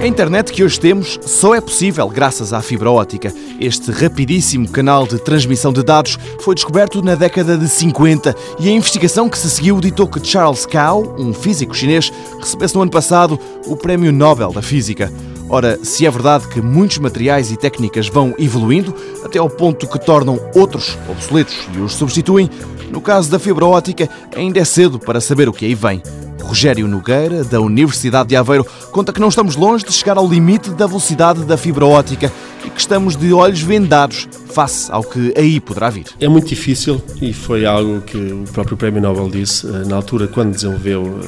A 0.00 0.06
internet 0.06 0.50
que 0.50 0.64
hoje 0.64 0.80
temos 0.80 1.18
só 1.20 1.54
é 1.54 1.60
possível 1.60 2.08
graças 2.08 2.54
à 2.54 2.62
fibra 2.62 2.90
óptica. 2.90 3.30
Este 3.60 3.90
rapidíssimo 3.90 4.66
canal 4.66 5.06
de 5.06 5.18
transmissão 5.18 5.74
de 5.74 5.82
dados 5.82 6.18
foi 6.40 6.54
descoberto 6.54 7.02
na 7.02 7.14
década 7.14 7.58
de 7.58 7.68
50 7.68 8.34
e 8.58 8.70
a 8.70 8.72
investigação 8.72 9.28
que 9.28 9.36
se 9.36 9.50
seguiu 9.50 9.78
ditou 9.78 10.08
que 10.08 10.26
Charles 10.26 10.64
Cao, 10.64 11.16
um 11.18 11.34
físico 11.34 11.76
chinês, 11.76 12.10
recebesse 12.40 12.74
no 12.74 12.80
ano 12.80 12.90
passado 12.90 13.38
o 13.66 13.76
Prémio 13.76 14.10
Nobel 14.10 14.54
da 14.54 14.62
Física. 14.62 15.12
Ora, 15.50 15.78
se 15.84 16.06
é 16.06 16.10
verdade 16.10 16.48
que 16.48 16.62
muitos 16.62 16.96
materiais 16.96 17.52
e 17.52 17.58
técnicas 17.58 18.08
vão 18.08 18.34
evoluindo 18.38 18.94
até 19.22 19.38
ao 19.38 19.50
ponto 19.50 19.86
que 19.86 19.98
tornam 19.98 20.40
outros 20.54 20.96
obsoletos 21.10 21.68
e 21.76 21.78
os 21.78 21.92
substituem, 21.92 22.48
no 22.90 23.02
caso 23.02 23.30
da 23.30 23.38
fibra 23.38 23.66
óptica 23.66 24.08
ainda 24.34 24.60
é 24.60 24.64
cedo 24.64 24.98
para 24.98 25.20
saber 25.20 25.46
o 25.46 25.52
que 25.52 25.66
aí 25.66 25.74
vem. 25.74 26.02
Rogério 26.50 26.88
Nogueira, 26.88 27.44
da 27.44 27.60
Universidade 27.60 28.30
de 28.30 28.34
Aveiro, 28.34 28.66
conta 28.90 29.12
que 29.12 29.20
não 29.20 29.28
estamos 29.28 29.54
longe 29.54 29.84
de 29.84 29.92
chegar 29.92 30.16
ao 30.16 30.26
limite 30.26 30.70
da 30.70 30.84
velocidade 30.84 31.44
da 31.44 31.56
fibra 31.56 31.86
óptica 31.86 32.32
e 32.66 32.70
que 32.70 32.80
estamos 32.80 33.14
de 33.14 33.32
olhos 33.32 33.60
vendados 33.60 34.28
face 34.52 34.90
ao 34.90 35.04
que 35.04 35.32
aí 35.36 35.60
poderá 35.60 35.88
vir. 35.90 36.06
É 36.18 36.26
muito 36.26 36.48
difícil 36.48 37.00
e 37.22 37.32
foi 37.32 37.64
algo 37.64 38.00
que 38.00 38.16
o 38.16 38.42
próprio 38.52 38.76
Prémio 38.76 39.00
Nobel 39.00 39.30
disse 39.30 39.64
eh, 39.64 39.86
na 39.86 39.94
altura, 39.94 40.26
quando 40.26 40.52
desenvolveu 40.52 41.20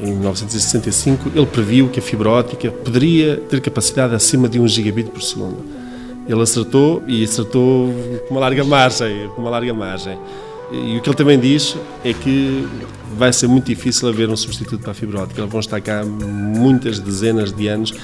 eh, 0.00 0.06
em 0.08 0.14
1965, 0.14 1.32
ele 1.34 1.44
previu 1.44 1.90
que 1.90 2.00
a 2.00 2.02
fibra 2.02 2.30
óptica 2.30 2.70
poderia 2.70 3.36
ter 3.36 3.60
capacidade 3.60 4.14
acima 4.14 4.48
de 4.48 4.58
1 4.58 4.66
gigabit 4.66 5.10
por 5.10 5.20
segundo. 5.20 5.58
Ele 6.26 6.40
acertou 6.40 7.02
e 7.06 7.22
acertou 7.22 7.92
com 8.26 8.34
uma 8.34 8.40
larga 8.40 8.64
margem, 8.64 9.28
com 9.36 9.42
uma 9.42 9.50
larga 9.50 9.74
margem. 9.74 10.18
E 10.72 10.96
o 10.96 11.02
que 11.02 11.08
ele 11.10 11.16
também 11.16 11.38
diz 11.38 11.76
é 12.02 12.14
que 12.14 12.66
vai 13.16 13.32
ser 13.32 13.48
muito 13.48 13.66
difícil 13.66 14.08
haver 14.08 14.28
um 14.28 14.36
substituto 14.36 14.80
para 14.82 14.92
a 14.92 14.94
fibra 14.94 15.22
óptica. 15.22 15.40
Eles 15.40 15.50
vão 15.50 15.60
estar 15.60 15.80
cá 15.80 16.04
muitas 16.04 16.98
dezenas 16.98 17.52
de 17.52 17.68
anos 17.68 17.94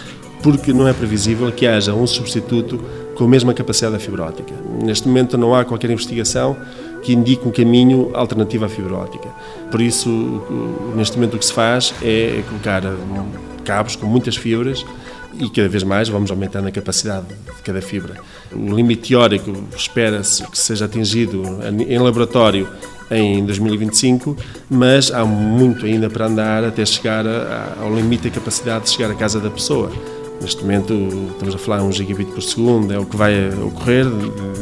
porque 0.42 0.72
não 0.72 0.88
é 0.88 0.92
previsível 0.92 1.50
que 1.52 1.66
haja 1.66 1.92
um 1.92 2.06
substituto 2.06 2.80
com 3.14 3.24
a 3.24 3.28
mesma 3.28 3.52
capacidade 3.52 3.92
da 3.92 4.00
fibra 4.00 4.24
óptica. 4.24 4.54
Neste 4.82 5.06
momento 5.06 5.36
não 5.36 5.54
há 5.54 5.64
qualquer 5.64 5.90
investigação 5.90 6.56
que 7.02 7.12
indique 7.12 7.46
um 7.46 7.50
caminho 7.50 8.10
alternativo 8.14 8.64
à 8.64 8.68
fibra 8.68 8.94
óptica. 8.94 9.28
Por 9.70 9.80
isso, 9.80 10.08
neste 10.96 11.16
momento 11.16 11.34
o 11.34 11.38
que 11.38 11.44
se 11.44 11.52
faz 11.52 11.94
é 12.02 12.42
colocar 12.48 12.82
cabos 13.64 13.96
com 13.96 14.06
muitas 14.06 14.36
fibras 14.36 14.84
e 15.38 15.48
cada 15.48 15.68
vez 15.68 15.82
mais 15.82 16.08
vamos 16.08 16.30
aumentando 16.30 16.68
a 16.68 16.70
capacidade 16.70 17.26
de 17.28 17.62
cada 17.62 17.80
fibra. 17.80 18.14
O 18.52 18.74
limite 18.74 19.08
teórico 19.10 19.52
espera-se 19.76 20.42
que 20.46 20.58
seja 20.58 20.86
atingido 20.86 21.42
em 21.88 21.98
laboratório 21.98 22.68
em 23.10 23.44
2025, 23.44 24.36
mas 24.68 25.10
há 25.10 25.24
muito 25.24 25.84
ainda 25.84 26.08
para 26.08 26.26
andar 26.26 26.64
até 26.64 26.84
chegar 26.86 27.24
ao 27.80 27.94
limite 27.94 28.28
da 28.28 28.34
capacidade 28.34 28.84
de 28.84 28.90
chegar 28.90 29.10
à 29.10 29.14
casa 29.14 29.40
da 29.40 29.50
pessoa. 29.50 29.90
Neste 30.40 30.62
momento 30.62 30.94
estamos 31.32 31.54
a 31.54 31.58
falar 31.58 31.82
1 31.82 31.92
gigabit 31.92 32.32
por 32.32 32.42
segundo, 32.42 32.90
é 32.94 32.98
o 32.98 33.04
que 33.04 33.14
vai 33.14 33.50
ocorrer 33.62 34.06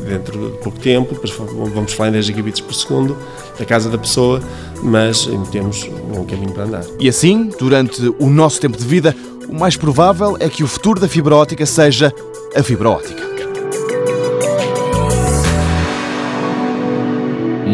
dentro 0.09 0.51
de 0.51 0.59
pouco 0.59 0.79
tempo, 0.81 1.15
depois 1.15 1.33
vamos 1.73 1.93
falar 1.93 2.09
em 2.09 2.13
10 2.15 2.27
gigabits 2.27 2.61
por 2.61 2.75
segundo, 2.75 3.17
a 3.61 3.65
casa 3.65 3.89
da 3.89 3.97
pessoa, 3.97 4.41
mas 4.83 5.29
ainda 5.29 5.47
temos 5.51 5.89
um 6.13 6.25
caminho 6.25 6.53
para 6.53 6.65
andar. 6.65 6.85
E 6.99 7.09
assim, 7.09 7.51
durante 7.59 8.03
o 8.19 8.29
nosso 8.29 8.61
tempo 8.61 8.77
de 8.77 8.85
vida, 8.85 9.15
o 9.49 9.57
mais 9.57 9.77
provável 9.77 10.37
é 10.41 10.49
que 10.49 10.65
o 10.65 10.67
futuro 10.67 10.99
da 10.99 11.07
fibra 11.07 11.37
óptica 11.37 11.65
seja 11.65 12.13
a 12.57 12.63
fibra 12.63 12.91
óptica. 12.91 13.28